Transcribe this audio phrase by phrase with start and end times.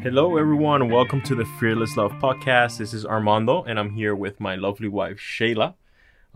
[0.00, 2.78] Hello, everyone, and welcome to the Fearless Love Podcast.
[2.78, 5.74] This is Armando, and I'm here with my lovely wife, Shayla.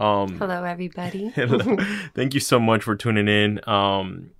[0.00, 1.28] Um, hello, everybody.
[1.34, 1.76] hello.
[2.12, 3.60] Thank you so much for tuning in.
[3.68, 4.30] Um,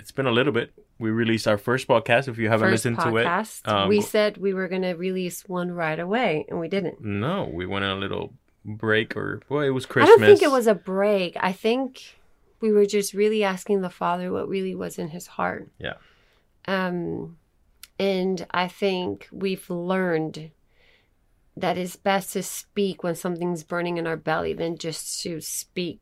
[0.00, 0.72] it's been a little bit.
[0.98, 2.26] We released our first podcast.
[2.26, 4.94] If you haven't first listened podcast, to it, um, we said we were going to
[4.94, 7.00] release one right away, and we didn't.
[7.00, 8.34] No, we went on a little
[8.64, 10.16] break, or well, it was Christmas.
[10.16, 11.36] I don't think it was a break.
[11.38, 12.18] I think
[12.60, 15.70] we were just really asking the Father what really was in His heart.
[15.78, 15.94] Yeah.
[16.66, 17.36] Um
[17.98, 20.50] and I think we've learned
[21.56, 26.00] that it's best to speak when something's burning in our belly than just to speak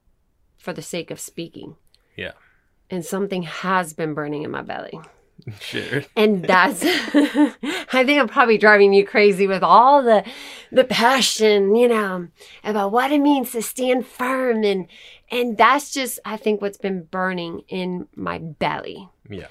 [0.57, 1.77] for the sake of speaking.
[2.17, 2.33] Yeah.
[2.89, 4.99] And something has been burning in my belly.
[5.59, 6.03] Sure.
[6.15, 10.25] And that's I think I'm probably driving you crazy with all the
[10.71, 12.29] the passion, you know,
[12.63, 14.87] about what it means to stand firm and
[15.33, 19.09] and that's just I think what's been burning in my belly.
[19.29, 19.49] Yeah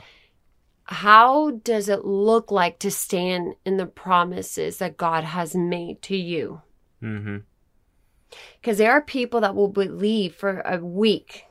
[0.92, 6.18] how does it look like to stand in the promises that God has made to
[6.18, 6.62] you?
[7.00, 8.74] Because mm-hmm.
[8.74, 11.46] there are people that will believe for a week,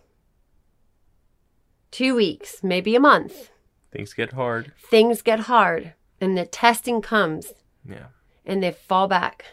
[1.91, 3.49] two weeks, maybe a month.
[3.91, 4.73] Things get hard.
[4.91, 7.55] Things get hard, and the testing comes.
[7.89, 8.09] Yeah.
[8.45, 9.47] And they fall back.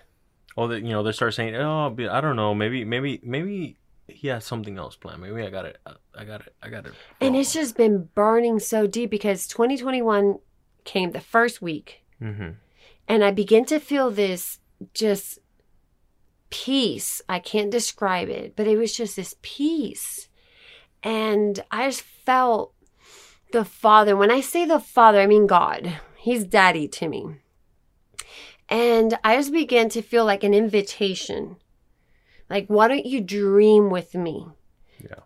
[0.57, 3.77] Oh, they, you know, they start saying, "Oh, I don't know, maybe, maybe, maybe
[4.07, 5.21] he has something else planned.
[5.21, 5.77] Maybe I got it.
[6.15, 6.55] I got it.
[6.61, 6.93] I got it.
[7.21, 10.39] And it's just been burning so deep because 2021
[10.83, 12.51] came the first week, mm-hmm.
[13.07, 14.59] and I begin to feel this
[14.93, 15.39] just
[16.49, 17.21] peace.
[17.27, 20.29] I can't describe it, but it was just this peace,
[21.03, 22.73] and I just felt
[23.51, 24.15] the Father.
[24.15, 25.99] When I say the Father, I mean God.
[26.17, 27.37] He's Daddy to me.
[28.69, 31.55] And I just began to feel like an invitation
[32.49, 34.47] like, why don't you dream with me?
[34.99, 35.21] Yeah.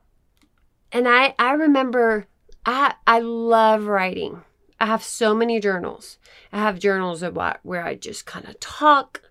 [0.91, 2.27] And I I remember
[2.66, 4.41] I I love writing.
[4.80, 6.17] I have so many journals.
[6.52, 9.21] I have journals about where I just kind of talk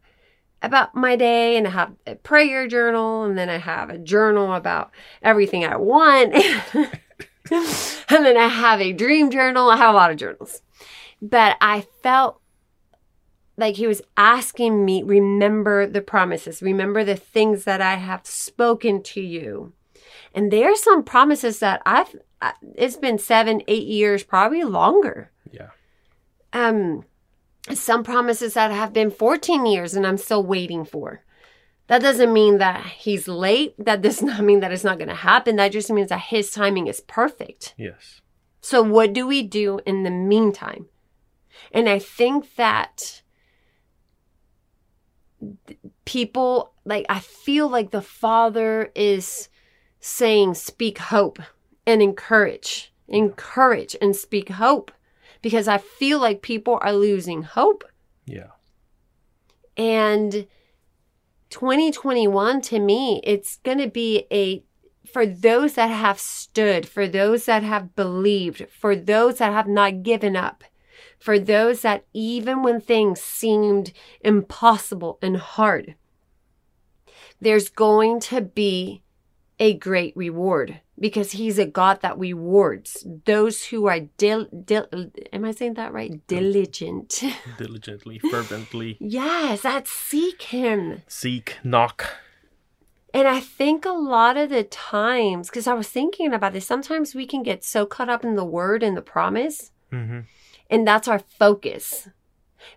[0.63, 4.55] about my day and I have a prayer journal and then I have a journal
[4.55, 4.91] about
[5.23, 6.35] everything I want.
[7.51, 9.71] and then I have a dream journal.
[9.71, 10.63] I have a lot of journals.
[11.23, 12.40] But I felt
[13.61, 19.03] like he was asking me, remember the promises, remember the things that I have spoken
[19.05, 19.75] to you.
[20.35, 22.17] And there are some promises that I've,
[22.75, 25.31] it's been seven, eight years, probably longer.
[25.53, 25.69] Yeah.
[26.53, 27.05] Um,
[27.73, 31.23] some promises that have been 14 years and I'm still waiting for.
[31.89, 33.75] That doesn't mean that he's late.
[33.79, 35.57] That does not mean that it's not going to happen.
[35.57, 37.75] That just means that his timing is perfect.
[37.77, 38.21] Yes.
[38.63, 40.87] So, what do we do in the meantime?
[41.73, 43.23] And I think that
[46.05, 49.49] people like I feel like the father is
[50.01, 51.39] saying speak hope
[51.87, 54.93] and encourage encourage and speak hope
[55.43, 57.85] because I feel like people are losing hope.
[58.27, 58.51] Yeah.
[59.77, 60.47] And
[61.51, 64.63] 2021 to me it's going to be a
[65.11, 70.05] for those that have stood, for those that have believed, for those that have not
[70.05, 70.63] given up
[71.21, 73.93] for those that even when things seemed
[74.23, 75.95] impossible and hard,
[77.41, 79.03] there's going to be
[79.59, 84.87] a great reward because he's a God that rewards those who are dil, dil
[85.33, 86.27] am I saying that right?
[86.27, 87.23] Diligent.
[87.59, 88.97] Diligently, fervently.
[88.99, 91.03] yes, that seek him.
[91.07, 92.17] Seek, knock.
[93.13, 97.15] And I think a lot of the times, because I was thinking about this, sometimes
[97.15, 99.73] we can get so caught up in the word and the promise.
[99.93, 100.21] Mm-hmm.
[100.71, 102.09] And that's our focus.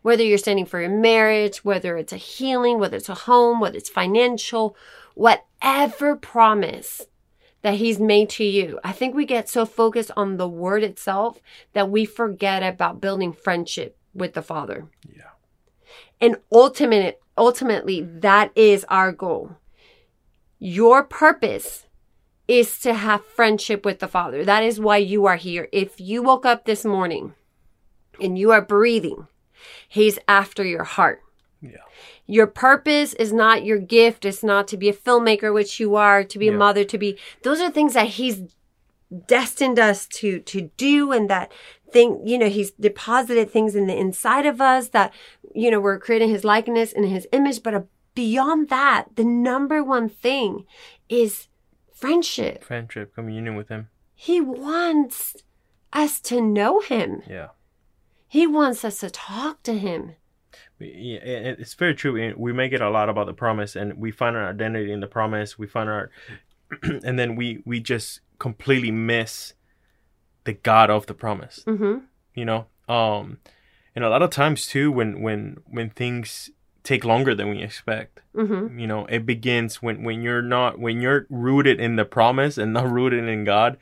[0.02, 3.78] Whether you're standing for your marriage, whether it's a healing, whether it's a home, whether
[3.78, 4.76] it's financial,
[5.14, 7.04] whatever promise
[7.62, 8.80] that he's made to you.
[8.84, 11.40] I think we get so focused on the word itself
[11.74, 14.88] that we forget about building friendship with the Father.
[15.08, 15.30] Yeah.
[16.20, 19.58] And ultimate, ultimately, that is our goal.
[20.60, 21.86] Your purpose
[22.48, 24.44] is to have friendship with the Father.
[24.44, 25.70] That is why you are here.
[25.72, 27.34] If you woke up this morning
[28.22, 29.28] and you are breathing,
[29.88, 31.22] He's after your heart.
[31.62, 31.78] Yeah.
[32.26, 34.26] Your purpose is not your gift.
[34.26, 36.54] It's not to be a filmmaker, which you are, to be yeah.
[36.54, 37.18] a mother, to be.
[37.44, 38.42] Those are things that He's
[39.28, 41.52] destined us to to do, and that
[41.92, 42.22] thing.
[42.26, 45.14] You know, He's deposited things in the inside of us that
[45.54, 47.64] you know we're creating His likeness and His image.
[47.64, 47.82] But uh,
[48.16, 50.66] beyond that, the number one thing
[51.10, 51.48] is
[51.94, 52.64] friendship.
[52.64, 53.90] Friendship, communion with Him.
[54.16, 55.36] He wants
[55.92, 57.22] us to know Him.
[57.30, 57.50] Yeah.
[58.34, 60.16] He wants us to talk to him.
[60.80, 62.34] Yeah, it's very true.
[62.36, 65.08] We make it a lot about the promise, and we find our identity in the
[65.08, 65.60] promise.
[65.60, 66.10] We find our,
[66.82, 69.54] and then we we just completely miss
[70.46, 71.64] the God of the promise.
[71.68, 72.06] Mm-hmm.
[72.34, 73.38] You know, um,
[73.96, 76.50] and a lot of times too when when when things
[76.82, 78.80] take longer than we expect Mm-hmm.
[78.80, 82.74] you know it begins when when you're not when you're rooted in the promise and
[82.74, 83.78] not rooted in god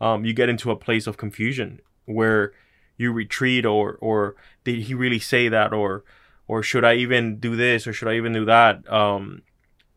[0.00, 2.52] um you get into a place of confusion where
[2.96, 5.72] you retreat or or did he really say that?
[5.72, 6.04] Or
[6.48, 8.90] or should i even do this or should i even do that?
[8.92, 9.42] Um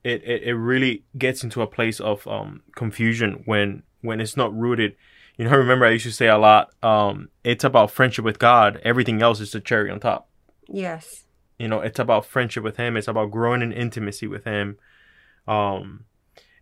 [0.03, 4.55] it it, it really gets into a place of um confusion when when it's not
[4.55, 4.95] rooted.
[5.37, 8.39] You know I remember i used to say a lot um it's about friendship with
[8.39, 8.79] god.
[8.83, 10.29] Everything else is the cherry on top.
[10.67, 11.25] Yes.
[11.59, 12.97] you know it's about friendship with him.
[12.97, 14.77] It's about growing in intimacy with him.
[15.47, 16.05] Um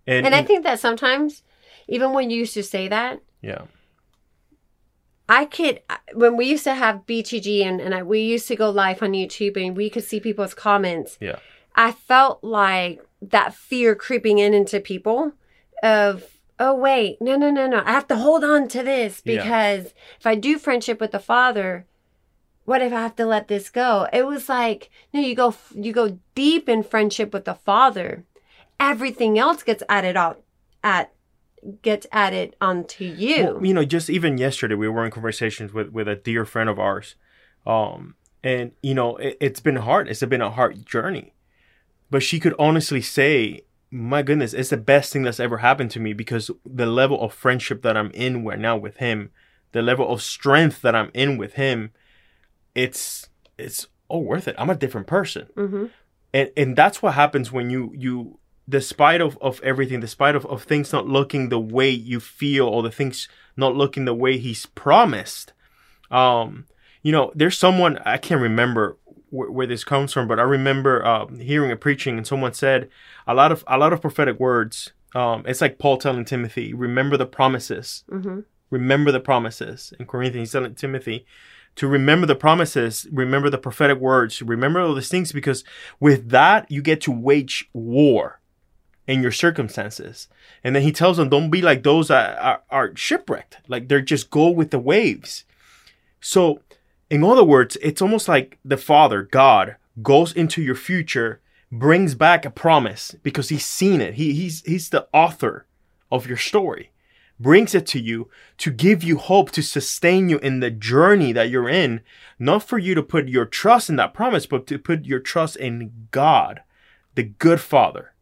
[0.05, 1.43] and, And I think that sometimes,
[1.87, 3.63] even when you used to say that, yeah
[5.29, 8.55] I could uh, when we used to have BTG and, and I, we used to
[8.55, 11.17] go live on YouTube and we could see people's comments.
[11.21, 11.37] Yeah.
[11.75, 15.31] I felt like that fear creeping in into people
[15.81, 16.23] of
[16.59, 19.43] oh wait no no no no I have to hold on to this Yeah.
[19.43, 21.85] because if I do friendship with the Father,
[22.65, 24.07] what if I have to let this go?
[24.13, 28.25] It was like no you go you go deep in friendship with the Father,
[28.79, 30.35] everything else gets added on
[30.83, 31.11] at
[31.81, 33.43] gets added onto you.
[33.45, 36.69] Well, you know, just even yesterday we were in conversations with with a dear friend
[36.69, 37.15] of ours,
[37.65, 40.07] um, and you know, it, it's been hard.
[40.07, 41.33] It's been a hard journey,
[42.09, 43.61] but she could honestly say,
[43.91, 47.33] "My goodness, it's the best thing that's ever happened to me because the level of
[47.33, 49.31] friendship that I'm in right now with him,
[49.71, 51.91] the level of strength that I'm in with him,
[52.75, 54.55] it's it's all worth it.
[54.57, 55.85] I'm a different person." hmm
[56.33, 60.63] and and that's what happens when you you despite of, of everything despite of, of
[60.63, 63.27] things not looking the way you feel or the things
[63.57, 65.53] not looking the way he's promised
[66.11, 66.65] um
[67.01, 68.97] you know there's someone i can't remember
[69.29, 72.89] wh- where this comes from but i remember uh, hearing a preaching and someone said
[73.27, 77.17] a lot of a lot of prophetic words um it's like paul telling timothy remember
[77.17, 78.03] the promises.
[78.09, 78.41] Hmm
[78.73, 79.93] remember the promises.
[79.99, 81.25] In corinthians he's telling timothy
[81.75, 85.63] to remember the promises remember the prophetic words remember all these things because
[85.99, 88.39] with that you get to wage war
[89.07, 90.27] in your circumstances.
[90.63, 93.57] And then he tells them don't be like those that are, are shipwrecked.
[93.67, 95.43] Like they're just go with the waves.
[96.21, 96.61] So
[97.09, 101.41] in other words it's almost like the father god goes into your future
[101.71, 104.15] brings back a promise because he's seen it.
[104.15, 105.65] He, he's he's the author
[106.11, 106.91] of your story.
[107.39, 108.29] Brings it to you
[108.59, 112.01] to give you hope to sustain you in the journey that you're in.
[112.39, 115.57] Not for you to put your trust in that promise but to put your trust
[115.57, 116.61] in god
[117.15, 118.12] the good father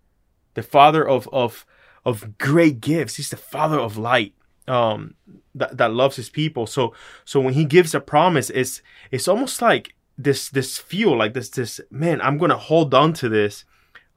[0.54, 1.66] the father of of
[2.06, 3.16] of great gifts.
[3.16, 4.34] He's the father of light
[4.68, 5.16] um
[5.56, 6.68] that, that loves his people.
[6.68, 6.94] So
[7.26, 8.82] so when he gives a promise it's
[9.12, 13.28] it's almost like this this feel like this this man i'm gonna hold on to
[13.30, 13.66] this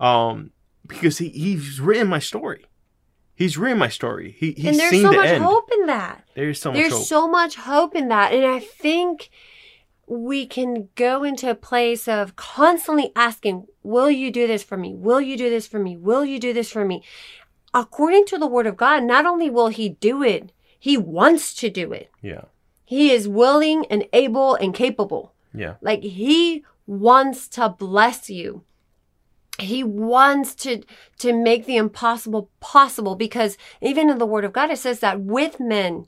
[0.00, 0.50] um
[0.86, 2.66] because he, he's written my story.
[3.36, 4.32] He's written my story.
[4.38, 5.44] He, he's and there's seen so the much end.
[5.44, 6.24] hope in that.
[6.34, 7.04] there's so much there's hope.
[7.04, 8.32] so much hope in that.
[8.32, 9.30] And I think
[10.06, 14.94] we can go into a place of constantly asking, Will you do this for me?
[14.94, 15.96] Will you do this for me?
[15.96, 17.02] Will you do this for me?
[17.72, 21.70] According to the word of God, not only will he do it, he wants to
[21.70, 22.10] do it.
[22.22, 22.44] yeah
[22.84, 25.34] He is willing and able and capable.
[25.52, 28.64] yeah Like he wants to bless you.
[29.58, 30.82] He wants to
[31.18, 35.20] to make the impossible possible because even in the word of God it says that
[35.20, 36.06] with men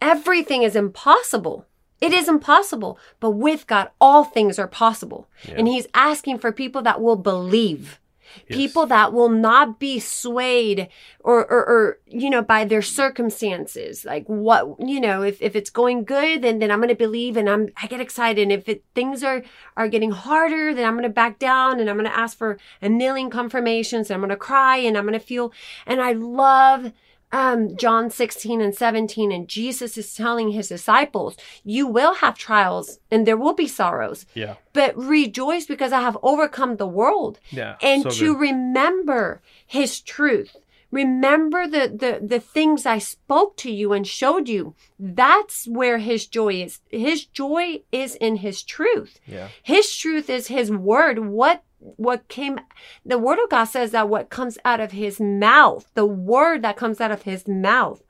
[0.00, 1.66] everything is impossible.
[2.00, 5.28] It is impossible, but with God all things are possible.
[5.48, 5.54] Yeah.
[5.58, 8.00] And he's asking for people that will believe.
[8.48, 8.56] Yes.
[8.56, 10.88] People that will not be swayed
[11.20, 14.04] or, or, or, you know, by their circumstances.
[14.04, 17.36] Like what, you know, if, if it's going good, then, then I'm going to believe
[17.36, 18.42] and I'm, I get excited.
[18.42, 19.44] And if it, things are,
[19.76, 22.58] are getting harder, then I'm going to back down and I'm going to ask for
[22.82, 25.52] a million confirmations and I'm going to cry and I'm going to feel,
[25.86, 26.92] and I love,
[27.34, 32.98] um, John 16 and 17, and Jesus is telling his disciples, You will have trials
[33.10, 34.54] and there will be sorrows, yeah.
[34.72, 37.38] but rejoice because I have overcome the world.
[37.50, 38.40] Yeah and so to good.
[38.40, 40.56] remember his truth
[40.90, 46.26] remember the, the the things i spoke to you and showed you that's where his
[46.26, 46.80] joy is.
[46.90, 49.20] His joy is in his truth.
[49.26, 49.48] Yeah.
[49.62, 51.18] His truth is his word.
[51.18, 51.62] What
[51.96, 52.58] what came
[53.04, 56.76] the word of god says that what comes out of his mouth the word that
[56.76, 58.02] comes out of his mouth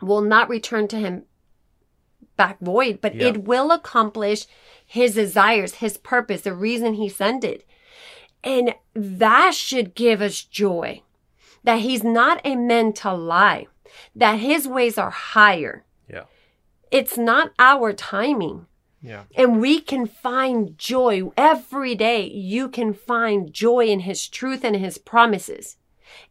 [0.00, 1.24] will not return to him
[2.36, 3.28] back void but Yeah.
[3.28, 4.46] it will accomplish
[4.86, 7.66] his desires his purpose the reason he sent it.
[8.42, 11.02] And that should give us joy
[11.62, 13.66] that he's not a man to lie
[14.16, 15.84] that his ways are higher.
[16.08, 16.22] Yeah.
[16.90, 18.64] It's not our timing
[19.02, 22.26] yeah and we can find joy every day.
[22.26, 25.76] You can find joy in His truth and His promises.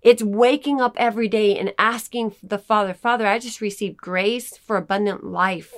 [0.02, 4.78] It's waking up every day and asking the Father, Father, I just received grace for
[4.78, 5.74] abundant life.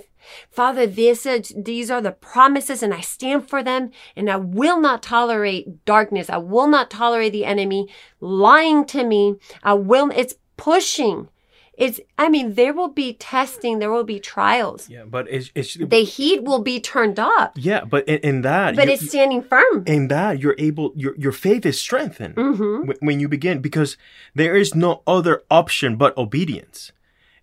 [0.49, 4.79] Father, this is, these are the promises and I stand for them and I will
[4.79, 6.29] not tolerate darkness.
[6.29, 9.35] I will not tolerate the enemy lying to me.
[9.63, 11.29] I will, it's pushing.
[11.73, 14.89] It's, I mean, there will be testing, there will be trials.
[14.89, 18.75] Yeah, but it's, it's The heat will be turned up, yeah, but in, in that,
[18.75, 19.83] but it's standing firm.
[19.87, 23.97] in that you're able, your your faith is strengthened hmm wh- when you begin because
[24.35, 26.91] there is no other option but obedience,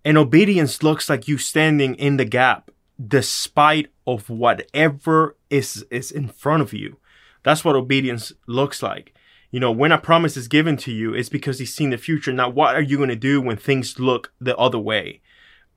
[0.04, 2.70] and obedience looks like you standing in the gap
[3.06, 6.98] despite of whatever is is in front of you.
[7.44, 9.14] That's what obedience looks like.
[9.50, 12.32] You know, when a promise is given to you, it's because he's seen the future.
[12.32, 15.22] Now, what are you going to do when things look the other way?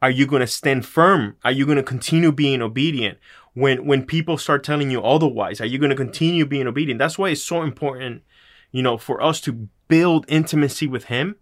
[0.02, 1.38] Are you going to stand firm?
[1.44, 3.20] Are you going to continue being obedient
[3.54, 5.62] when when people start telling you otherwise?
[5.62, 6.98] Are you going to continue being obedient?
[6.98, 8.24] That's why it's so important,
[8.72, 11.36] you know, for us to build intimacy with him,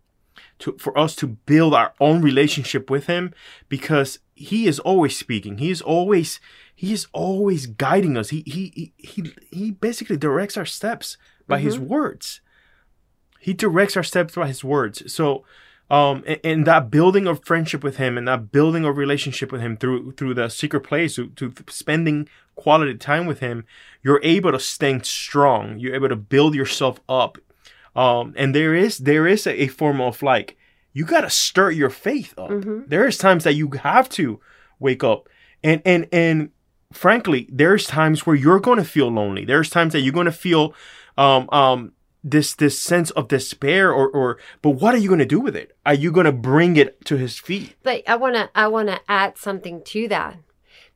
[0.60, 3.34] to for us to build our own relationship with him
[3.70, 5.58] because he is always speaking.
[5.58, 6.42] He is always
[6.76, 8.30] he is always guiding us.
[8.30, 11.18] He he he he, he basically directs our steps
[11.50, 12.42] by his words.
[13.40, 15.12] He directs our steps by his words.
[15.14, 15.44] So
[15.92, 19.62] um and, and that building of friendship with him and that building of relationship with
[19.62, 23.64] him through through the secret place to, spending quality time with him
[24.04, 27.40] you're able to stand strong you're able to build yourself up
[27.96, 30.58] um and there is there is a, a form of like
[30.94, 32.88] you got to stir your faith up Mhm.
[32.88, 34.40] there is times that you have to
[34.80, 35.28] wake up
[35.64, 36.52] and and and
[36.94, 40.32] frankly there's times where you're going to feel lonely there's times that you're going to
[40.48, 40.74] feel
[41.20, 41.92] um um
[42.24, 45.56] this this sense of despair or or but what are you going to do with
[45.56, 48.68] it are you going to bring it to his feet But I want to I
[48.68, 50.38] want to add something to that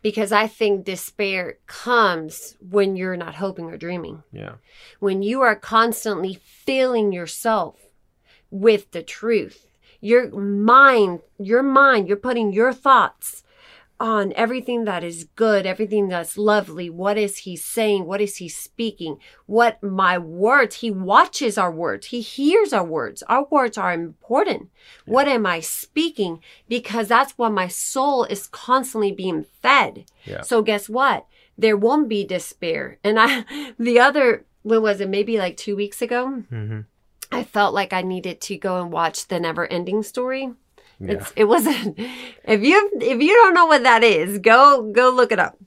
[0.01, 4.24] because I think despair comes when you're not hoping or dreaming.
[4.32, 4.56] yeah
[5.00, 6.34] When you are constantly
[6.65, 7.80] filling yourself
[8.51, 9.68] with the truth.
[10.01, 13.42] Your mind, your mind, you're putting your thoughts
[14.03, 16.89] on everything that is good, everything that's lovely.
[16.89, 18.05] What is he saying?
[18.05, 19.17] What is he speaking?
[19.45, 20.75] What my words?
[20.75, 22.07] He watches our words.
[22.07, 23.24] He hears our words.
[23.29, 24.69] Our words are important.
[25.05, 26.41] What am I speaking?
[26.67, 30.03] Because that's what my soul is constantly being fed.
[30.25, 30.41] Yeah.
[30.41, 31.25] So guess what?
[31.57, 33.00] There won't be despair.
[33.05, 33.45] And I,
[33.79, 35.07] the other, when was it?
[35.07, 36.43] Maybe like two weeks ago.
[36.51, 36.81] mm-hmm.
[37.31, 40.51] I felt like I needed to go and watch the Never Ending Story.
[41.03, 41.98] Yeah It's it wasn't
[42.43, 45.57] if you if you don't know what that is, go go look it up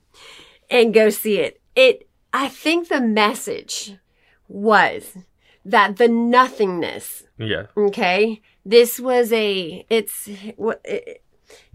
[0.71, 1.61] and go see it.
[1.75, 3.97] It I think the message
[4.49, 5.17] was
[5.65, 8.41] that the nothingness, yeah okay?
[8.65, 11.23] This was a it's what it,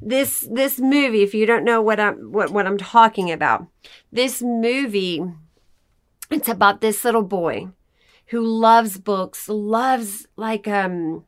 [0.01, 3.67] this this movie if you don't know what I'm what what I'm talking about.
[4.11, 5.23] This movie
[6.29, 7.69] it's about this little boy
[8.27, 11.25] who loves books, loves like um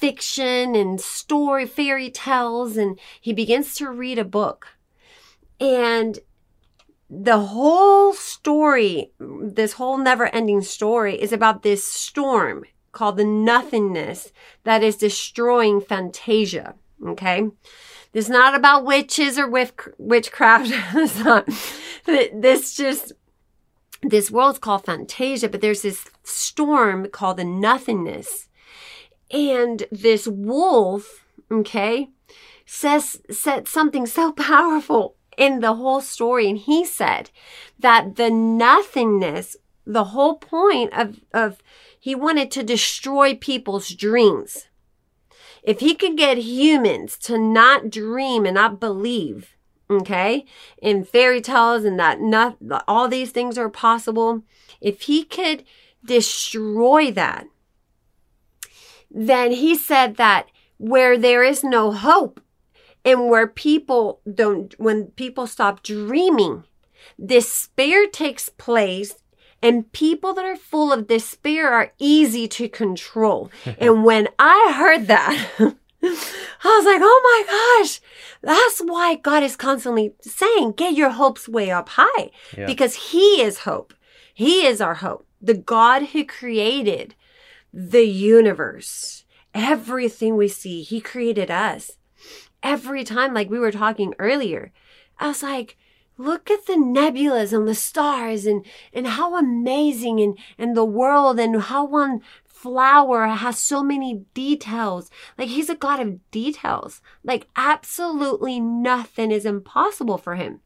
[0.00, 4.68] fiction and story fairy tales and he begins to read a book.
[5.60, 6.18] And
[7.08, 14.32] the whole story, this whole never-ending story is about this storm called the nothingness
[14.64, 16.74] that is destroying Fantasia,
[17.06, 17.48] okay?
[18.12, 20.70] This is not about witches or witchcraft.
[20.94, 21.48] it's not.
[22.06, 23.12] This just
[24.02, 28.48] this world's called Fantasia, but there's this storm called the nothingness.
[29.34, 32.10] And this wolf, okay,
[32.64, 36.48] says said something so powerful in the whole story.
[36.48, 37.30] And he said
[37.76, 41.60] that the nothingness, the whole point of, of
[41.98, 44.68] he wanted to destroy people's dreams.
[45.64, 49.56] If he could get humans to not dream and not believe,
[49.90, 50.44] okay,
[50.80, 54.42] in fairy tales and that not all these things are possible,
[54.80, 55.64] if he could
[56.04, 57.46] destroy that,
[59.14, 62.40] then he said that where there is no hope
[63.04, 66.64] and where people don't, when people stop dreaming,
[67.24, 69.14] despair takes place
[69.62, 73.50] and people that are full of despair are easy to control.
[73.78, 75.48] and when I heard that,
[76.02, 78.00] I was like, oh my gosh,
[78.42, 82.66] that's why God is constantly saying, get your hopes way up high Yeah.
[82.66, 83.94] because He is hope.
[84.34, 85.26] He is our hope.
[85.40, 87.14] The God who created
[87.76, 91.98] the universe, everything we see, He created us.
[92.62, 94.72] Every time, like we were talking earlier,
[95.18, 95.76] I was like,
[96.16, 101.40] look at the nebulas and the stars and, and how amazing and, and the world
[101.40, 105.10] and how one flower has so many details.
[105.36, 107.02] Like he's a God of details.
[107.24, 110.60] Like absolutely nothing is impossible for him.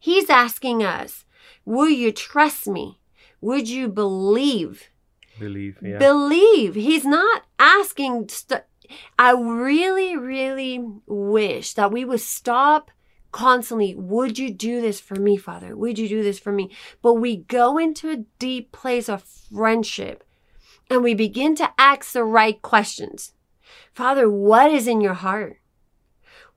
[0.00, 1.26] He's asking us,
[1.66, 2.98] will you trust me?
[3.42, 4.88] Would you believe?
[5.38, 5.78] Believe.
[5.82, 5.98] Yeah.
[5.98, 6.74] Believe.
[6.74, 8.28] He's not asking.
[8.28, 8.62] St-
[9.18, 12.90] I really, really wish that we would stop
[13.32, 15.76] constantly, would you do this for me, Father?
[15.76, 16.70] Would you do this for me?
[17.02, 20.24] But we go into a deep place of friendship
[20.90, 23.32] and we begin to ask the right questions.
[23.92, 25.60] Father, what is in your heart?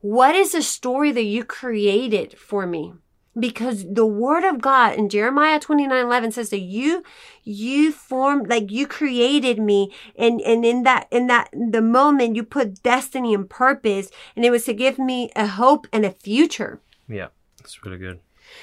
[0.00, 2.94] What is the story that you created for me?
[3.38, 7.02] Because the word of God in Jeremiah 29 11 says that you,
[7.44, 9.90] you formed, like you created me.
[10.16, 14.50] And, and in that, in that, the moment you put destiny and purpose and it
[14.50, 16.80] was to give me a hope and a future.
[17.08, 18.20] Yeah, that's really good.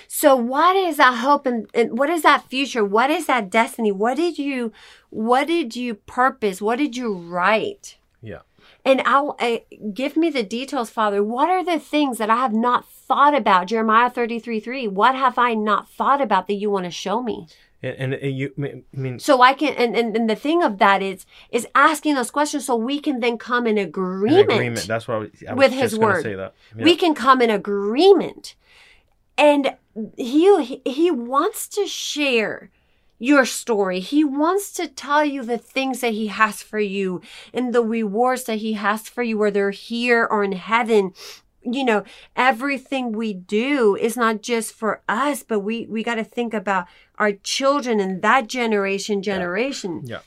[0.07, 2.85] So what is that hope and, and what is that future?
[2.85, 3.91] What is that destiny?
[3.91, 4.71] What did you,
[5.09, 6.61] what did you purpose?
[6.61, 7.97] What did you write?
[8.85, 9.57] And I'll uh,
[9.93, 11.23] give me the details, Father.
[11.23, 13.67] What are the things that I have not thought about?
[13.67, 14.87] Jeremiah 33 3.
[14.87, 17.47] What have I not thought about that you want to show me?
[17.81, 21.01] And, and, you, I mean, So I can, and, and, and the thing of that
[21.01, 24.51] is, is asking those questions so we can then come in agreement.
[24.51, 24.85] agreement.
[24.85, 26.23] That's what I was, I with just his word.
[26.23, 26.53] Say that.
[26.77, 26.83] Yeah.
[26.83, 28.55] We can come in agreement.
[29.37, 29.77] And
[30.17, 32.69] he, he wants to share
[33.19, 33.99] your story.
[33.99, 37.21] He wants to tell you the things that he has for you
[37.53, 41.13] and the rewards that he has for you, whether here or in heaven.
[41.61, 42.03] You know,
[42.37, 46.87] everything we do is not just for us, but we, we got to think about
[47.17, 50.19] our children and that generation, generation yeah.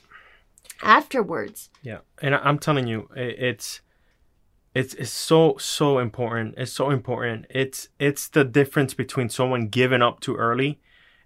[0.83, 1.71] afterwards.
[1.81, 3.81] Yeah, and I'm telling you, it's
[4.75, 6.53] it's it's so so important.
[6.57, 7.47] It's so important.
[7.49, 10.79] It's it's the difference between someone giving up too early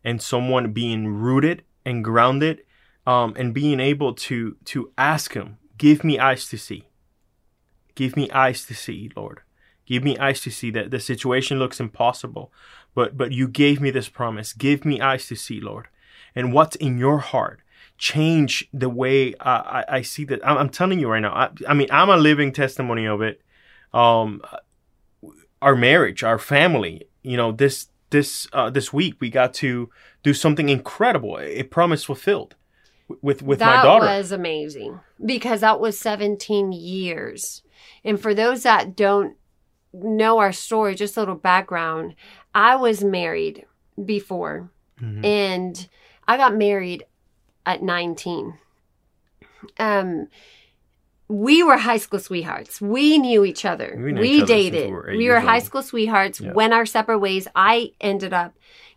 [0.04, 2.62] and someone being rooted and grounded,
[3.06, 6.88] um, and being able to to ask Him, "Give me eyes to see.
[7.96, 9.42] Give me eyes to see, Lord.
[9.86, 12.52] Give me eyes to see that the situation looks impossible,
[12.94, 14.54] but but you gave me this promise.
[14.54, 15.88] Give me eyes to see, Lord,
[16.36, 17.62] and what's in your heart."
[17.98, 20.46] change the way I, I, I see that.
[20.48, 21.34] I'm, I'm telling you right now.
[21.34, 23.42] I, I mean, I'm a living testimony of it.
[23.94, 24.42] Um,
[25.62, 27.08] our marriage, our family.
[27.24, 29.90] You know, this this uh, this week we got to
[30.24, 31.38] do something incredible.
[31.40, 32.56] A promise fulfilled
[33.22, 34.06] with with that my daughter.
[34.06, 37.64] That was amazing because that was 17 years.
[38.04, 39.36] And for those that don't
[39.94, 42.16] know our story, just a little background,
[42.54, 43.66] I was married
[44.04, 44.70] before
[45.02, 45.26] Mhm.
[45.26, 45.90] and
[46.28, 47.04] I got married
[47.66, 48.58] at 19.
[49.80, 50.28] Um
[51.30, 52.80] we were high school sweethearts.
[52.80, 53.96] We knew each other.
[53.98, 54.92] We We, each other since we dated.
[54.92, 56.40] were We were, high school sweethearts.
[56.40, 56.54] Yeah.
[56.54, 57.48] Went our separate ways.
[57.56, 58.54] I ended up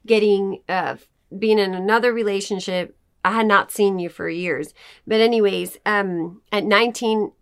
[0.07, 0.97] getting uh
[1.37, 2.97] being in another relationship.
[3.25, 4.73] I had not seen you for years.
[5.07, 7.33] But anyways, um at 19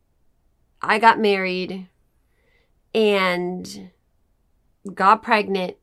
[0.80, 1.88] I got married
[2.94, 3.90] and
[4.94, 5.76] got pregnant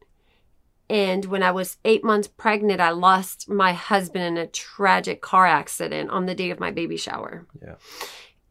[0.89, 5.47] and when I was eight months pregnant, I lost my husband in a tragic car
[5.47, 7.47] accident on the day of my baby shower.
[7.59, 7.75] Yeah.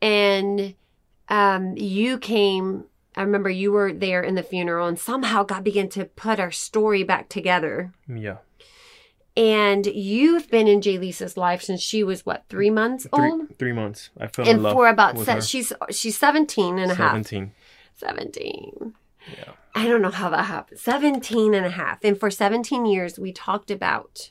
[0.05, 0.75] And
[1.29, 2.85] um, you came,
[3.17, 6.51] I remember you were there in the funeral, and somehow God began to put our
[6.51, 7.93] story back together.
[8.07, 8.37] Yeah,
[9.37, 13.59] And you've been in Jay Lisa's life since she was what, three months three old?
[13.59, 14.11] three months.
[14.21, 17.11] I fell in And love for about, se- she's she's 17 and a half.
[17.12, 17.53] seventeen.
[17.97, 18.95] 17.
[19.38, 19.53] Yeah.
[19.75, 20.79] I don't know how that happened.
[20.81, 21.99] 17 and a half.
[22.05, 24.31] And for 17 years, we talked about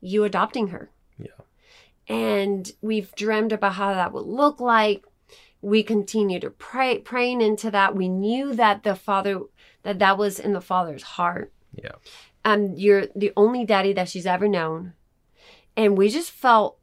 [0.00, 0.90] you adopting her.
[1.18, 1.28] Yeah.
[2.10, 5.04] And we've dreamed about how that would look like.
[5.62, 7.94] We continue to pray, praying into that.
[7.94, 9.40] We knew that the father,
[9.84, 11.52] that that was in the father's heart.
[11.74, 11.92] Yeah.
[12.44, 14.94] Um, you're the only daddy that she's ever known.
[15.76, 16.78] And we just felt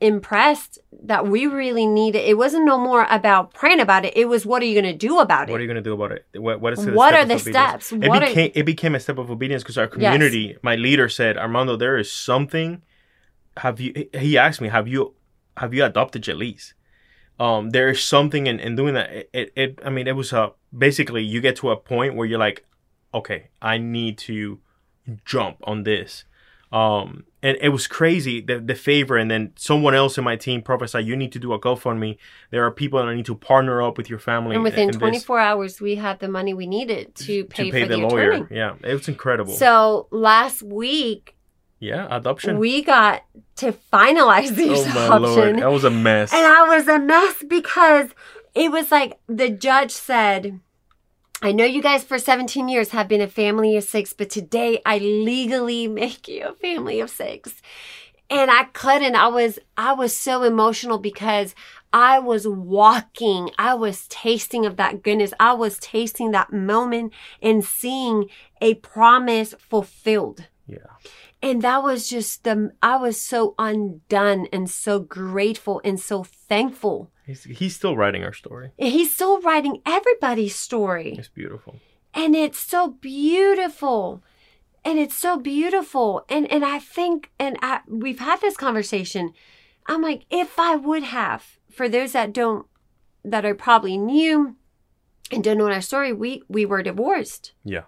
[0.00, 4.46] impressed that we really needed it wasn't no more about praying about it it was
[4.46, 6.24] what are you going to do about it What are you gonna do about it?
[6.36, 7.42] What what is the What are the obedience?
[7.88, 7.92] steps?
[7.92, 11.08] It What are- became it became a step of obedience because our community, my leader
[11.08, 12.82] said, Armando, there is something.
[13.58, 14.08] Have you?
[14.12, 15.14] He asked me, have you,
[15.56, 16.72] have you adopted Jaleese?
[17.40, 19.10] Um, there is something in, in doing that.
[19.10, 22.26] It, it, it I mean, it was a basically you get to a point where
[22.26, 22.66] you're like,
[23.14, 24.60] okay, I need to
[25.24, 26.24] jump on this.
[26.70, 30.60] Um, and it was crazy the the favor, and then someone else in my team
[30.60, 32.18] prophesied, you need to do a GoFundMe.
[32.50, 34.54] There are people that I need to partner up with your family.
[34.54, 37.72] and within in this- 24 hours we had the money we needed to pay, to
[37.72, 38.32] pay for the, the, lawyer.
[38.32, 39.54] attorney Yeah, it was incredible.
[39.54, 41.36] so last week
[41.80, 42.58] yeah, adoption.
[42.58, 43.24] we got
[43.56, 46.32] to finalize the oh my lord, that was a mess.
[46.32, 48.10] and i was a mess because
[48.54, 50.60] it was like the judge said
[51.40, 54.82] I know you guys for 17 years have been a family of six, but today
[54.84, 57.62] I legally make you a family of six.
[58.28, 59.14] And I couldn't.
[59.14, 61.54] I was, I was so emotional because
[61.92, 63.50] I was walking.
[63.56, 65.32] I was tasting of that goodness.
[65.38, 68.28] I was tasting that moment and seeing
[68.60, 70.48] a promise fulfilled.
[70.66, 70.78] yeah,
[71.40, 77.10] And that was just the, I was so undone and so grateful and so thankful.
[77.24, 78.72] he's he's still writing our story.
[78.76, 81.14] He's still writing everybody's story.
[81.16, 81.76] It's beautiful.
[82.12, 84.22] And it's so beautiful.
[84.84, 86.24] And it's so beautiful.
[86.28, 89.32] And and I think and I, we've had this conversation.
[89.86, 92.66] I'm like, if I would have, for those that don't
[93.24, 94.56] that are probably new
[95.30, 97.52] and don't know our story, we we were divorced.
[97.64, 97.84] Yeah.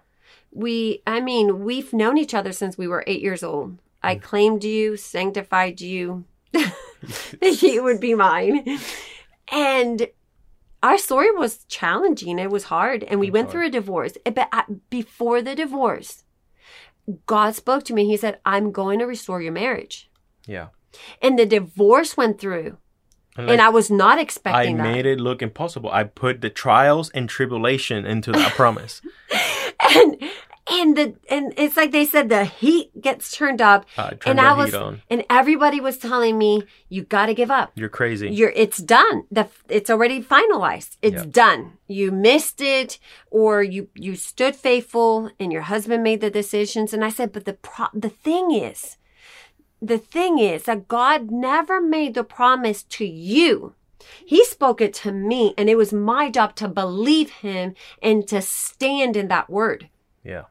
[0.51, 3.77] We I mean, we've known each other since we were eight years old.
[4.03, 4.21] I mm.
[4.21, 6.25] claimed you, sanctified you.
[7.41, 8.79] you would be mine.
[9.51, 10.07] And
[10.83, 12.39] our story was challenging.
[12.39, 13.03] It was hard.
[13.03, 13.51] And we went hard.
[13.51, 14.13] through a divorce.
[14.25, 16.23] Eh, but at- before the divorce,
[17.25, 18.05] God spoke to me.
[18.05, 20.09] He said, I'm going to restore your marriage.
[20.47, 20.67] Yeah.
[21.21, 22.77] And the divorce went through.
[23.37, 24.87] And, and I was not I expecting that.
[24.87, 25.89] I made it look impossible.
[25.91, 29.01] I put the trials and tribulation into that promise.
[29.95, 30.21] and
[30.69, 34.41] and the and it's like they said the heat gets turned up uh, turned and
[34.41, 34.73] I was
[35.09, 37.71] and everybody was telling me you got to give up.
[37.75, 38.29] You're crazy.
[38.29, 39.23] You're it's done.
[39.31, 40.97] The it's already finalized.
[41.01, 41.29] It's Yeah.
[41.29, 41.77] done.
[41.87, 42.99] You missed it
[43.29, 47.45] or you you stood faithful and your husband made the decisions and I said but
[47.45, 48.97] the pro- the thing is
[49.81, 53.73] the thing is that God never made the promise to you.
[54.25, 58.41] He spoke it to me and it was my job to believe him and to
[58.41, 59.89] stand in that word.
[60.23, 60.43] yeah.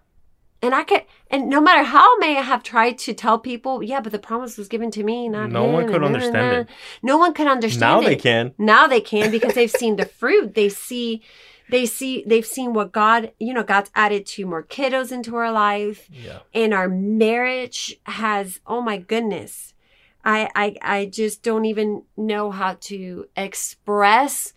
[0.62, 4.02] And I could, and no matter how may I have tried to tell people, yeah,
[4.02, 6.66] but the promise was given to me, not No one him, could and understand it.
[7.02, 8.04] No one could understand Now it.
[8.04, 8.52] they can.
[8.58, 10.54] Now they can because they've seen the fruit.
[10.54, 11.22] They see,
[11.70, 15.50] they see, they've seen what God, you know, God's added two more kiddos into our
[15.50, 16.40] life, Yeah.
[16.52, 18.60] and our marriage has.
[18.66, 19.72] Oh my goodness,
[20.24, 24.52] I, I, I just don't even know how to express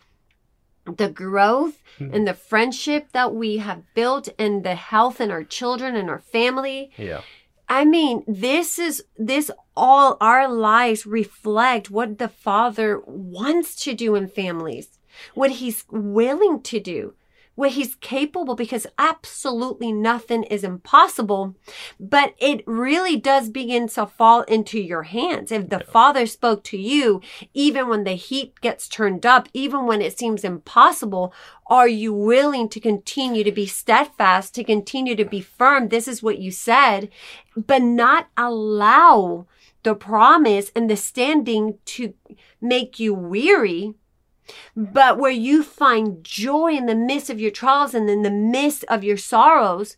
[0.85, 2.09] the growth Hmm.
[2.11, 6.19] and the friendship that we have built and the health in our children and our
[6.19, 6.89] family.
[6.97, 7.21] Yeah.
[7.69, 14.15] I mean, this is this all our lives reflect what the father wants to do
[14.15, 14.99] in families,
[15.35, 17.13] what he's willing to do,
[17.55, 21.55] what he's capable because absolutely nothing is impossible,
[21.99, 25.51] but it really does begin to fall into your hands.
[25.51, 27.21] If the father spoke to you,
[27.53, 31.33] even when the heat gets turned up, even when it seems impossible,
[31.67, 35.89] are you willing to continue to be steadfast, to continue to be firm?
[35.89, 37.09] This is what you said,
[37.55, 39.45] but not allow
[39.83, 42.13] the promise and the standing to
[42.61, 43.93] make you weary,
[44.75, 48.83] but where you find joy in the midst of your trials and in the midst
[48.85, 49.97] of your sorrows.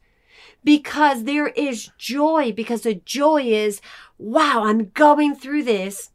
[0.63, 3.81] Because there is joy, because the joy is,
[4.17, 6.09] wow, I'm going through this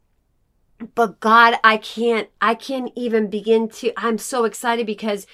[0.95, 5.27] but God, I can't, I can't even begin to, I'm so excited because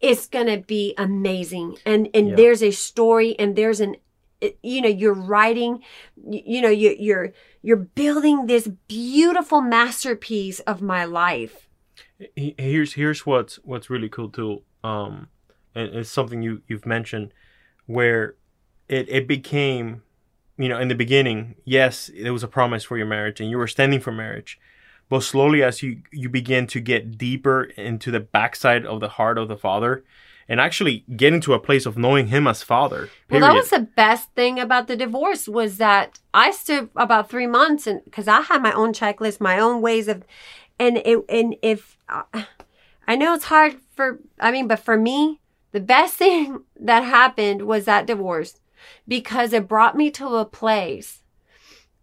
[0.00, 1.76] it's going to be amazing.
[1.84, 2.36] And, and Yeah.
[2.36, 3.96] there's a story and there's an,
[4.42, 5.82] eh, you know, you're writing,
[6.16, 11.68] you, you know, you, you're, you're building this beautiful masterpiece of my life.
[12.36, 15.28] He- here's here's what's what's really cool too um
[15.74, 17.32] and it's something you you've mentioned
[17.86, 18.36] where
[18.88, 20.02] it it became
[20.56, 23.58] you know in the beginning yes it was a promise for your marriage and you
[23.58, 24.58] were standing for marriage
[25.08, 29.38] but slowly as you you begin to get deeper into the backside of the heart
[29.38, 30.04] of the father
[30.46, 33.80] and actually getting to a place of knowing him as father Well, that was the
[33.80, 38.42] best thing about the divorce was that I stood about three months and because I
[38.42, 40.24] had my own checklist, my own ways of,
[40.78, 42.22] and it, and if uh,
[43.06, 45.40] I know it's hard for, I mean, but for me,
[45.72, 48.60] the best thing that happened was that divorce
[49.08, 51.22] because it brought me to a place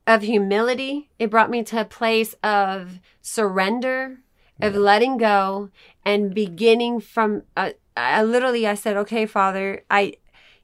[0.07, 1.10] of humility.
[1.19, 4.19] It brought me to a place of surrender,
[4.60, 5.69] of letting go,
[6.05, 7.43] and beginning from.
[7.55, 10.13] Uh, I literally, I said, "Okay, Father, I,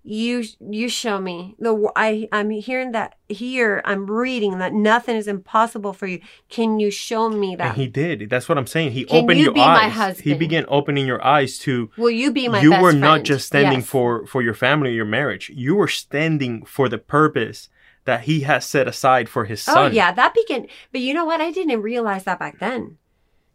[0.07, 1.91] you, you show me the.
[1.95, 3.81] I, I'm hearing that here.
[3.83, 6.21] I'm reading that nothing is impossible for you.
[6.49, 7.67] Can you show me that?
[7.67, 10.65] and he did that's what i'm saying he Can opened you your eyes he began
[10.69, 12.61] opening your eyes to Will you be my?
[12.61, 13.89] you were not just standing Yes.
[13.89, 17.67] for for your family or your marriage you were standing for the purpose
[18.05, 20.67] that he has set aside for his son Oh yeah, that began.
[20.93, 21.41] But you know what?
[21.41, 22.97] I didn't realize that back then.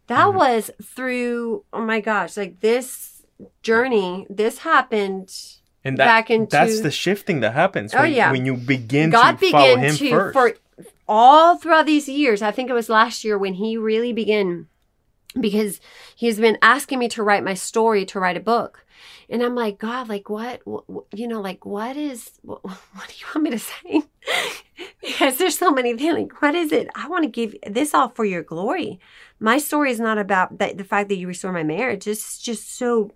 [0.07, 0.35] That Mhm.
[0.35, 1.63] was through.
[1.73, 2.37] Oh my gosh!
[2.37, 3.23] Like this
[3.63, 5.33] journey, this happened.
[5.83, 8.31] And that, back into- that's the shifting that happens Oh, when, yeah.
[8.31, 10.53] when you begin God to follow began him to first for
[11.07, 12.41] all throughout these years.
[12.41, 14.67] I think it was last year when he really began
[15.39, 15.81] because
[16.15, 18.85] he's been asking me to write my story to write a book.
[19.29, 23.07] And I'm like, God, like what, what what- you know, like what is, what, what
[23.07, 24.01] do you want me to say?
[25.01, 26.13] because there's so many things.
[26.15, 26.87] Like, what is it?
[26.95, 28.99] I want to give this all for your glory.
[29.39, 32.07] My story is not about that, the fact that you restore my marriage.
[32.07, 33.11] It's just so,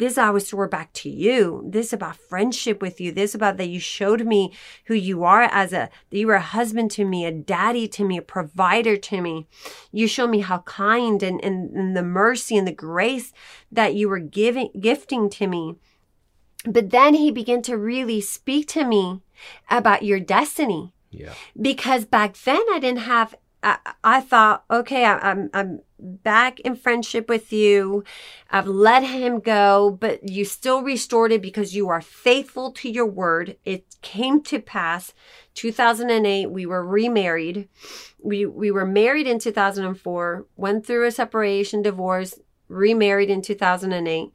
[0.00, 1.62] this I restore back to you.
[1.68, 3.12] This about friendship with you.
[3.12, 4.52] This about that you showed me
[4.86, 8.04] who you are as a, that you were a husband to me, a daddy to
[8.04, 9.46] me, a provider to me.
[9.92, 13.32] You show me how kind and, and, and the mercy and the grace
[13.70, 15.76] that you were giving, gifting to me.
[16.64, 19.20] But then he began to really speak to me
[19.70, 21.34] about your destiny Yeah.
[21.60, 23.34] because back then I didn't have.
[23.62, 28.04] I, I thought, okay, I, I'm I'm back in friendship with you.
[28.50, 33.06] I've let him go, but you still restored it because you are faithful to your
[33.06, 33.56] word.
[33.64, 35.12] It came to pass.
[35.54, 37.68] 2008, we were remarried.
[38.22, 40.46] We we were married in 2004.
[40.56, 44.32] Went through a separation, divorce, remarried in 2008,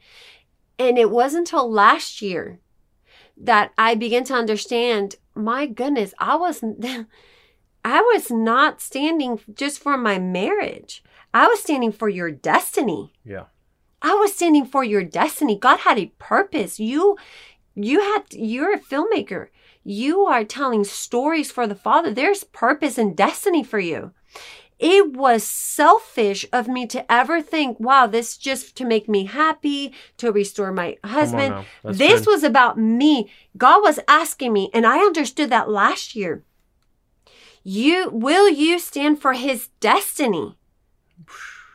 [0.78, 2.60] and it wasn't until last year
[3.38, 5.16] that I began to understand.
[5.34, 6.64] My goodness, I was.
[7.86, 11.04] I was not standing just for my marriage.
[11.36, 13.14] I was standing for your destiny.
[13.24, 13.44] Yeah.
[14.02, 15.56] I was standing for your destiny.
[15.56, 16.80] God had a purpose.
[16.80, 17.16] You
[17.76, 19.50] you had you're a filmmaker.
[19.84, 22.12] You are telling stories for the Father.
[22.12, 24.14] There's purpose and destiny for you.
[24.80, 29.94] It was selfish of me to ever think, wow, this just to make me happy,
[30.18, 31.66] to restore my husband.
[31.84, 32.28] This good.
[32.28, 33.30] was about me.
[33.56, 36.44] God was asking me, and I understood that last year.
[37.68, 40.56] You will you stand for his destiny?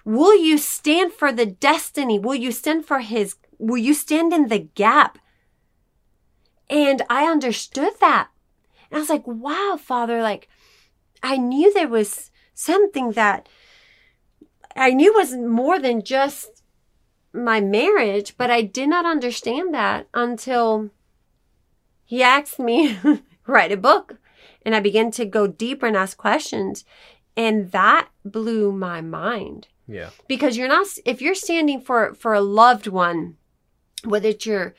[0.04, 2.16] Will you stand for the destiny?
[2.16, 5.18] Will you stand for his will you stand in the gap?
[6.70, 8.28] And I understood that.
[8.88, 10.48] And I was like, wow, Father, like
[11.24, 13.48] I knew there was something that
[14.76, 16.62] I knew was more than just
[17.32, 20.90] my marriage, but I did not understand that until
[22.04, 22.96] he asked me
[23.48, 24.19] write a book
[24.64, 26.84] and I began to go deeper and ask questions
[27.36, 30.10] and that blew my mind Yeah.
[30.28, 33.36] because you're not if you're standing for for a loved one
[34.04, 34.74] whether it's your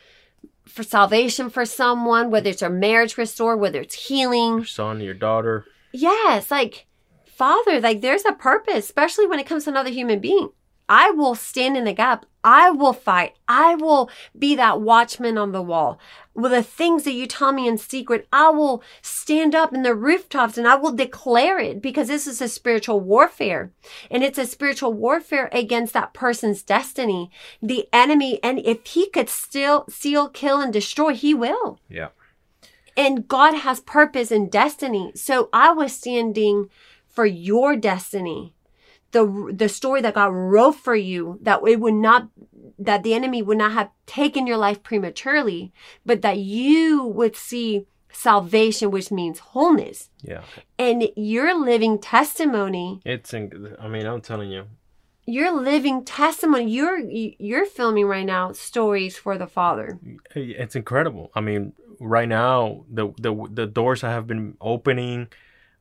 [0.66, 5.14] for salvation for someone whether it's a marriage restored whether it's healing Your son, your
[5.14, 5.66] daughter.
[5.92, 6.86] yes like
[7.26, 10.50] father like there's a purpose especially when it comes to another human being
[10.92, 15.52] i will stand in the gap i will fight i will be that watchman on
[15.52, 15.98] the wall
[16.34, 19.96] with the things that you tell me in secret i will stand up in the
[19.96, 23.72] rooftops and i will declare it because this is a spiritual warfare
[24.10, 27.30] and it's a spiritual warfare against that person's destiny
[27.62, 32.10] the enemy and if he could still steal kill and destroy he will Yeah.
[32.98, 35.12] and God has purpose and destiny.
[35.16, 36.70] So I was standing
[37.08, 38.54] for your destiny.
[39.12, 42.30] The the story that God wrote for you that it would not
[42.80, 45.72] that the enemy would not have taken your life prematurely,
[46.06, 50.10] but that you would see salvation which means wholeness.
[50.22, 50.44] Yeah.
[50.78, 53.34] And your living testimony, It's.
[53.34, 54.66] In, I mean, I'm telling you.
[55.28, 60.00] your living testimony, you're you're filming right now stories for the Father.
[60.36, 61.32] It's incredible.
[61.36, 65.28] I mean, right now the the the doors I have been opening,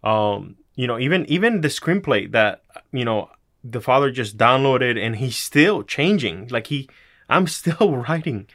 [0.05, 2.63] um, you know, even even the screenplay that
[3.01, 3.19] you know
[3.75, 6.49] the father just downloaded and he's still changing.
[6.49, 6.89] Like he,
[7.29, 8.47] I'm still writing,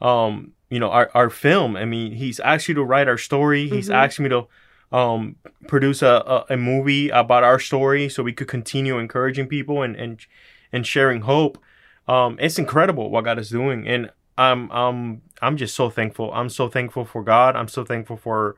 [0.00, 1.76] um, you know, our our film.
[1.76, 3.68] I mean, he's asked you to write our story.
[3.68, 3.94] He's Mhm.
[4.02, 4.40] asked me to
[5.00, 5.36] um
[5.72, 9.94] produce a, a a movie about our story so we could continue encouraging people and
[10.04, 10.14] and
[10.72, 11.58] and sharing hope.
[12.14, 14.10] Um, it's incredible what God is doing, and
[14.46, 16.32] I'm I'm I'm just so thankful.
[16.32, 17.56] I'm so thankful for God.
[17.56, 18.56] I'm so thankful for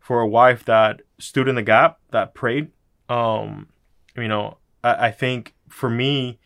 [0.00, 2.70] for a wife that stood in the gap, that prayed.
[3.08, 3.68] Um,
[4.16, 6.38] you know, I, I think for me,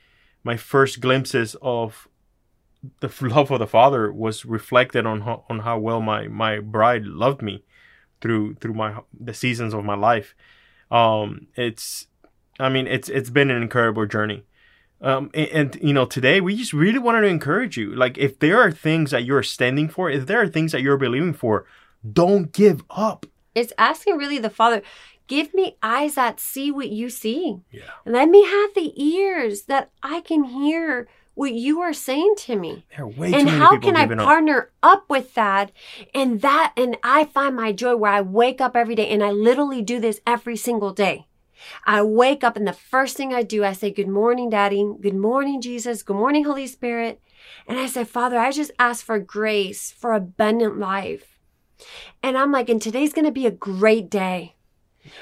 [0.45, 2.09] my first glimpses of
[3.01, 7.43] the love of the Father was reflected on on how well my my bride loved
[7.43, 7.65] me
[8.21, 10.35] through through my the seasons of my life.
[10.91, 12.07] Um, it's,
[12.61, 14.45] I mean, it's it's been an incredible journey.
[15.01, 17.95] Um, and, and you know, today we just really wanted to encourage you.
[17.95, 20.97] Like, if there are things that you're standing for, if there are things that you're
[20.97, 21.67] believing for,
[22.11, 23.27] don't give up.
[23.57, 24.83] It's asking really the Father,
[25.27, 27.61] give me eyes that see what you see.
[27.71, 27.91] Yeah.
[28.05, 32.87] Let me have the ears that I can hear what you are saying to me.
[32.91, 34.27] There are way too and how can I giving up.
[34.27, 35.73] partner up with that?
[36.15, 39.31] And that, and I find my joy where I wake up every day and I
[39.31, 41.27] literally do this every single day.
[41.87, 44.87] I wake up and the first thing I do, I say, Good morning, Daddy.
[45.01, 46.03] Good morning, Jesus.
[46.03, 47.23] Good morning, Holy Spirit.
[47.67, 51.36] And I say, Father, I just ask for grace for abundant life.
[52.23, 54.55] And I'm like, and today's going to be a great day.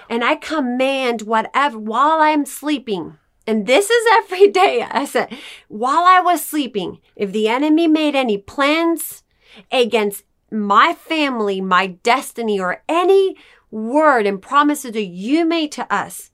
[0.08, 3.18] And I command whatever while I'm sleeping.
[3.46, 4.82] And this is every day.
[4.90, 5.36] I said,
[5.68, 9.22] while I was sleeping, if the enemy made any plans
[9.70, 13.36] against my family, my destiny, or any
[13.70, 16.30] word and promises that you made to us,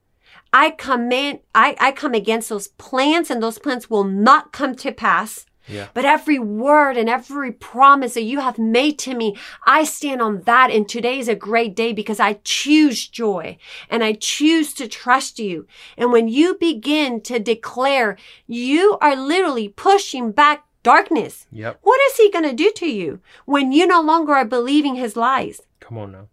[0.52, 4.92] I command, I, I come against those plans and those plans will not come to
[4.92, 5.46] pass.
[5.70, 5.88] Yeah.
[5.94, 10.42] But every word and every promise that you have made to me, I stand on
[10.42, 10.70] that.
[10.70, 13.56] And today is a great day because I choose joy
[13.88, 15.66] and I choose to trust you.
[15.96, 21.46] And when you begin to declare, you are literally pushing back darkness.
[21.52, 21.78] Yep.
[21.82, 25.16] What is he going to do to you when you no longer are believing his
[25.16, 25.60] lies?
[25.80, 26.28] Come on now.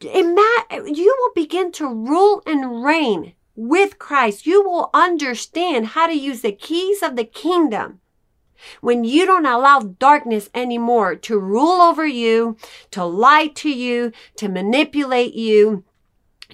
[0.00, 4.46] Ima- you will begin to rule and reign with Christ.
[4.46, 8.00] You will understand how to use the keys of the kingdom
[8.80, 12.56] when you don't allow darkness anymore to rule over you,
[12.90, 15.84] to lie to you, to manipulate you,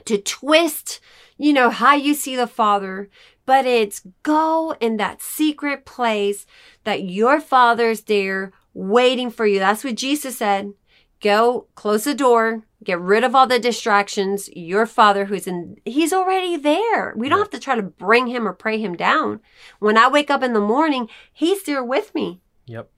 [0.04, 1.00] to twist,
[1.36, 3.08] you know, how you see the Father.
[3.46, 6.46] But it's go in that secret place
[6.84, 9.58] that your Father's there waiting for you.
[9.58, 10.72] That's what Jesus said.
[11.20, 14.48] Go close the door, get rid of all the distractions.
[14.56, 17.12] Your father who's in, he's already there.
[17.16, 19.40] We don't have to try to bring him or pray him down.
[19.80, 22.40] When I wake up in the morning, he's there with me.
[22.66, 22.90] Yep.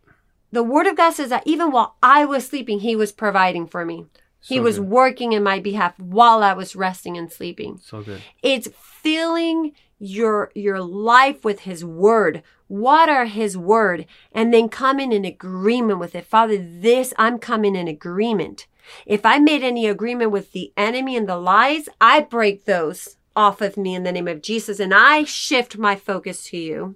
[0.53, 3.85] The word of God says that even while I was sleeping, he was providing for
[3.85, 4.07] me.
[4.41, 4.89] he was good.
[4.89, 7.79] working in my behalf while I was resting and sleeping.
[7.83, 8.21] so good.
[8.43, 12.43] It's filling your your life with his word.
[12.73, 16.25] Water his word and then come in an agreement with it.
[16.25, 18.67] Father, this I'm coming in agreement.
[19.05, 23.61] If I made any agreement with the enemy and the lies, I break those off
[23.61, 26.95] of me in the name of Jesus and I shift my focus to you.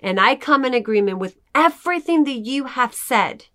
[0.00, 3.46] And I come in agreement with everything that you have said.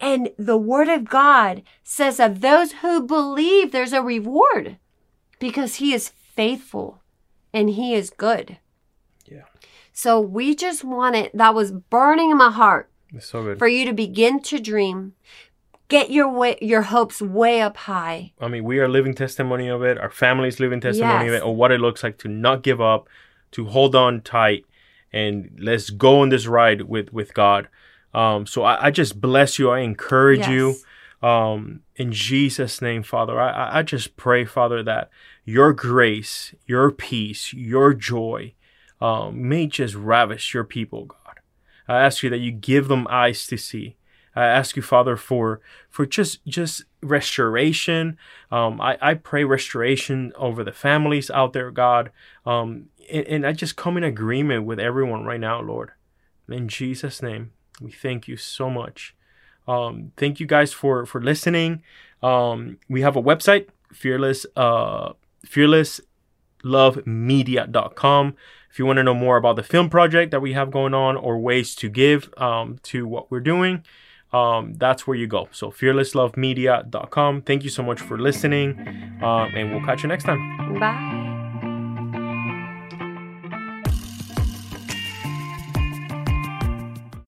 [0.00, 4.76] And the word of God says of those who believe, there's a reward
[5.38, 7.00] because he is faithful
[7.54, 8.58] and he is good.
[9.92, 11.36] So we just want it.
[11.36, 13.58] That was burning in my heart It's so good.
[13.58, 15.14] for you to begin to dream.
[15.88, 18.32] Get your way, your hopes way up high.
[18.40, 19.98] I mean, we are living testimony of it.
[19.98, 23.08] Our families living testimony of it, of what it looks like to not give up,
[23.52, 24.64] to hold on tight,
[25.12, 27.68] and let's go on this ride with with God.
[28.14, 29.70] Um, so I, I just bless you.
[29.70, 30.76] I encourage you.
[31.22, 35.10] Um, in Jesus' name, Father, I- I just pray, Father, that
[35.44, 38.54] your grace, your peace, your joy
[39.02, 41.40] um, may just ravish your people, God.
[41.88, 43.96] I ask you that you give them eyes to see.
[44.34, 45.60] I ask you, Father, for
[45.90, 48.16] for just just restoration.
[48.50, 52.10] Um, I, I pray restoration over the families out there, God.
[52.46, 55.90] Um, and, and I just come in agreement with everyone right now, Lord.
[56.48, 59.16] In Jesus' name, we thank you so much.
[59.66, 61.82] Um, thank you guys for for listening.
[62.22, 65.12] Um, we have a website, fearless uh,
[65.44, 68.36] fearlesslovemedia.com.
[68.72, 71.14] If you want to know more about the film project that we have going on
[71.16, 73.84] or ways to give um, to what we're doing,
[74.32, 75.48] um, that's where you go.
[75.52, 77.42] So fearlesslovemedia.com.
[77.42, 78.80] Thank you so much for listening,
[79.22, 80.78] um, and we'll catch you next time.
[80.80, 81.31] Bye.